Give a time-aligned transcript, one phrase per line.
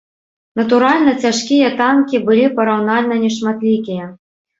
[0.59, 4.09] Натуральна цяжкія танкі былі параўнальна нешматлікія.